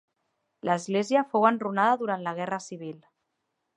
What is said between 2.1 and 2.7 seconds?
la Guerra